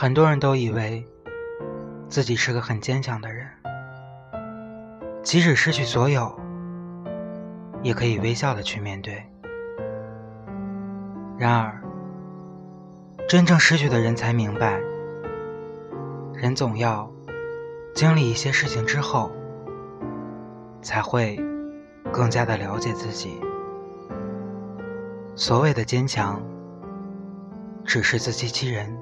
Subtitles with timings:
[0.00, 1.04] 很多人都以为
[2.08, 3.48] 自己是个很坚强的人，
[5.24, 6.40] 即使失去所有，
[7.82, 9.20] 也可以微笑的去面对。
[11.36, 11.82] 然而，
[13.28, 14.80] 真正失去的人才明白，
[16.32, 17.10] 人总要
[17.92, 19.32] 经历一些事情之后，
[20.80, 21.36] 才会
[22.12, 23.40] 更加的了解自己。
[25.34, 26.40] 所谓的坚强，
[27.84, 28.96] 只是自欺欺人。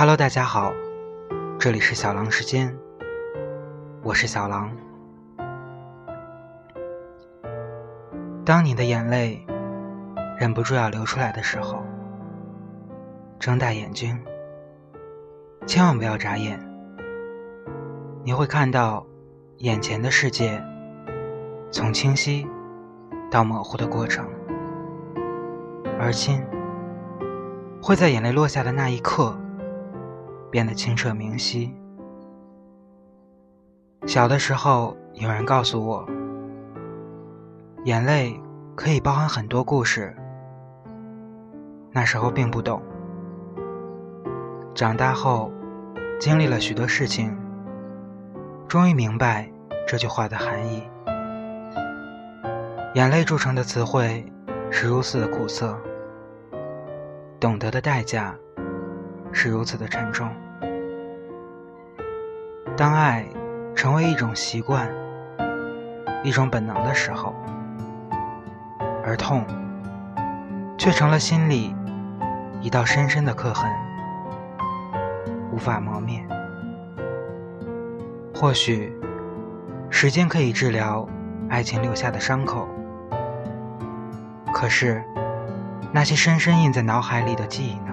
[0.00, 0.72] Hello，大家好，
[1.58, 2.74] 这里是小狼时间，
[4.02, 4.74] 我是小狼。
[8.42, 9.46] 当你的眼泪
[10.38, 11.82] 忍不住要流出来的时候，
[13.38, 14.18] 睁大眼睛，
[15.66, 16.58] 千万不要眨眼，
[18.24, 19.06] 你会看到
[19.58, 20.64] 眼前的世界
[21.70, 22.46] 从清晰
[23.30, 24.24] 到模糊的过程，
[25.98, 26.42] 而亲
[27.82, 29.36] 会在眼泪落下的那一刻。
[30.50, 31.74] 变得清澈明晰。
[34.06, 36.06] 小的时候，有人告诉我，
[37.84, 38.40] 眼泪
[38.74, 40.16] 可以包含很多故事。
[41.92, 42.82] 那时候并不懂，
[44.74, 45.52] 长大后，
[46.18, 47.36] 经历了许多事情，
[48.66, 49.50] 终于明白
[49.86, 50.82] 这句话的含义。
[52.94, 54.24] 眼泪铸成的词汇
[54.70, 55.78] 是如此的苦涩，
[57.38, 58.34] 懂得的代价。
[59.32, 60.28] 是如此的沉重。
[62.76, 63.26] 当爱
[63.74, 64.88] 成为一种习惯、
[66.22, 67.34] 一种本能的时候，
[69.04, 69.44] 而痛
[70.78, 71.74] 却成了心里
[72.60, 73.70] 一道深深的刻痕，
[75.52, 76.26] 无法磨灭。
[78.34, 78.90] 或许
[79.90, 81.06] 时间可以治疗
[81.50, 82.66] 爱情留下的伤口，
[84.54, 85.04] 可是
[85.92, 87.89] 那些深深印在脑海里的记忆呢？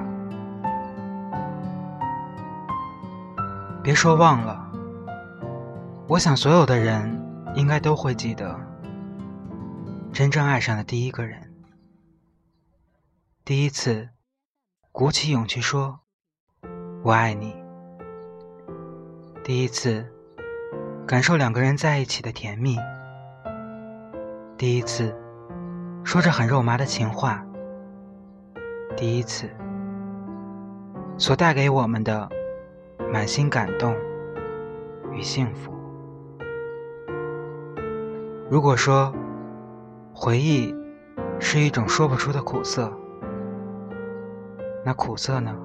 [3.87, 4.69] 别说忘了，
[6.09, 7.09] 我想所有的人
[7.55, 8.53] 应该都会记得，
[10.11, 11.53] 真正爱上的第一个人，
[13.45, 14.09] 第一次
[14.91, 16.01] 鼓起勇气说
[17.01, 17.55] “我爱你”，
[19.41, 20.05] 第一次
[21.07, 22.77] 感受两个人在一起的甜蜜，
[24.57, 25.15] 第一次
[26.03, 27.41] 说着很肉麻的情话，
[28.97, 29.49] 第一次
[31.17, 32.29] 所带给我们的。
[33.11, 33.95] 满心感动
[35.11, 35.73] 与幸福。
[38.49, 39.13] 如果说
[40.13, 40.75] 回忆
[41.39, 42.91] 是一种说不出的苦涩，
[44.83, 45.55] 那苦涩呢？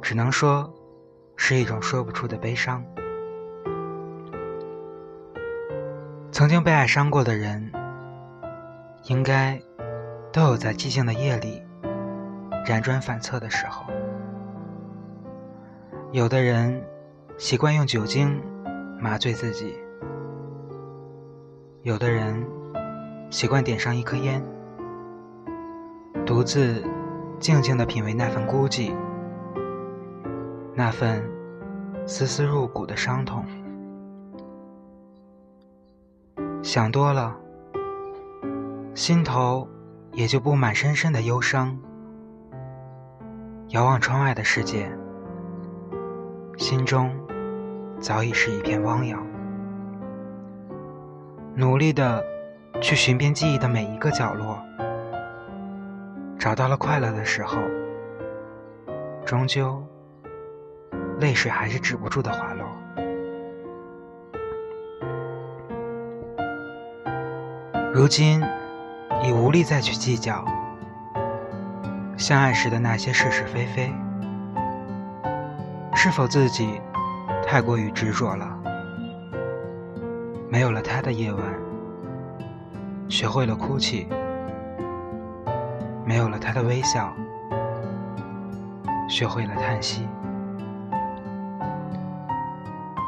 [0.00, 0.72] 只能说
[1.36, 2.84] 是一种说不出的悲伤。
[6.30, 7.70] 曾经被爱伤过的人，
[9.04, 9.60] 应该
[10.32, 11.62] 都有在寂静的夜里
[12.66, 13.84] 辗转反侧的时候。
[16.12, 16.84] 有的人
[17.38, 18.38] 习惯用酒精
[19.00, 19.74] 麻醉自己，
[21.80, 22.46] 有的人
[23.30, 24.44] 习惯点上一颗烟，
[26.26, 26.84] 独自
[27.40, 28.94] 静静的品味那份孤寂，
[30.74, 31.24] 那份
[32.06, 33.46] 丝丝入骨的伤痛。
[36.62, 37.34] 想多了，
[38.94, 39.66] 心头
[40.12, 41.78] 也就布满深深的忧伤。
[43.68, 44.92] 遥望窗外的世界。
[46.62, 47.10] 心中
[47.98, 49.20] 早已是一片汪洋，
[51.56, 52.24] 努力的
[52.80, 54.62] 去寻遍记忆的每一个角落，
[56.38, 57.58] 找到了快乐的时候，
[59.24, 59.84] 终究
[61.18, 62.64] 泪水还是止不住的滑落。
[67.92, 68.40] 如今
[69.24, 70.44] 已无力再去计较
[72.16, 73.92] 相爱时的那些是是非非。
[76.04, 76.80] 是否自己
[77.46, 78.58] 太过于执着了？
[80.50, 81.40] 没有了他的夜晚，
[83.08, 84.08] 学会了哭泣；
[86.04, 87.14] 没有了他的微笑，
[89.08, 90.08] 学会了叹息。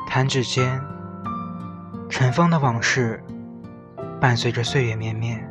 [0.06, 0.80] 弹指间，
[2.08, 3.20] 尘封的往事
[4.20, 5.44] 伴随着岁月绵绵，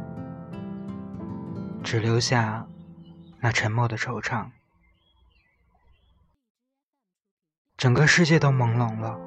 [1.83, 2.65] 只留下
[3.41, 4.45] 那沉默的惆怅。
[7.83, 9.19] 整个世界都朦胧了，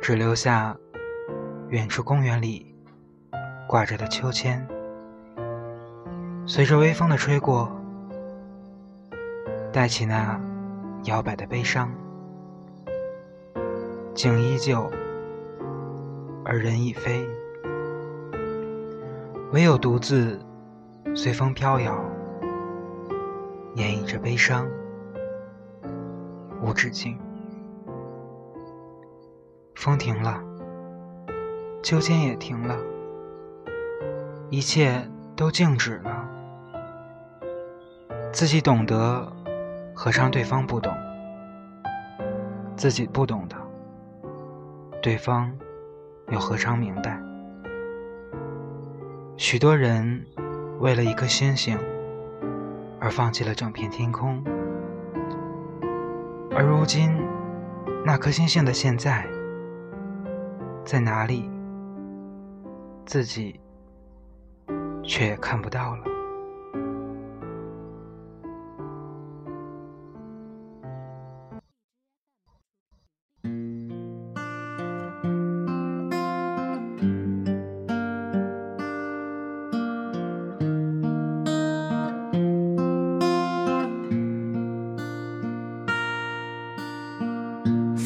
[0.00, 0.76] 只留下
[1.68, 2.72] 远处公园里
[3.66, 4.64] 挂着的秋千，
[6.46, 7.68] 随着微风的吹过，
[9.72, 10.40] 带起那
[11.06, 11.90] 摇摆的悲伤。
[14.14, 14.88] 景依旧，
[16.44, 17.28] 而人已非，
[19.50, 20.38] 唯有独自
[21.16, 22.00] 随风飘摇，
[23.74, 24.68] 演绎着悲伤，
[26.62, 27.18] 无止境。
[29.74, 30.42] 风停了，
[31.82, 32.76] 秋千也停了，
[34.50, 36.28] 一切都静止了。
[38.30, 39.32] 自己懂得，
[39.94, 40.92] 何尝对方不懂？
[42.76, 43.56] 自己不懂的，
[45.02, 45.50] 对方
[46.28, 47.20] 又何尝明白？
[49.36, 50.26] 许多人
[50.78, 51.78] 为了一颗星星
[53.00, 54.44] 而放弃了整片天空，
[56.52, 57.10] 而如今
[58.04, 59.24] 那颗星星的现在
[60.84, 61.48] 在哪里，
[63.06, 63.60] 自己
[65.02, 66.09] 却也看不到了。